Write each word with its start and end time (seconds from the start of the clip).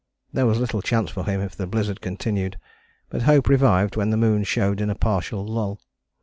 There 0.33 0.47
was 0.47 0.57
little 0.57 0.81
chance 0.81 1.11
for 1.11 1.25
him 1.25 1.41
if 1.41 1.55
the 1.55 1.67
blizzard 1.67 2.01
continued, 2.01 2.57
but 3.11 3.21
hope 3.21 3.47
revived 3.47 3.95
when 3.95 4.09
the 4.09 4.17
moon 4.17 4.43
showed 4.43 4.81
in 4.81 4.89
a 4.89 4.95
partial 4.95 5.45
lull. 5.45 5.79